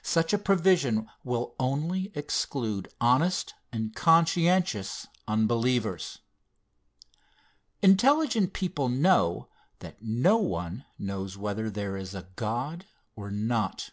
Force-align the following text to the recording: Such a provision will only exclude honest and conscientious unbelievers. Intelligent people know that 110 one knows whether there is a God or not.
Such 0.00 0.32
a 0.32 0.38
provision 0.38 1.10
will 1.24 1.54
only 1.60 2.10
exclude 2.14 2.88
honest 3.02 3.52
and 3.70 3.94
conscientious 3.94 5.06
unbelievers. 5.26 6.20
Intelligent 7.82 8.54
people 8.54 8.88
know 8.88 9.50
that 9.80 10.00
110 10.00 10.38
one 10.48 10.84
knows 10.98 11.36
whether 11.36 11.68
there 11.68 11.98
is 11.98 12.14
a 12.14 12.30
God 12.34 12.86
or 13.14 13.30
not. 13.30 13.90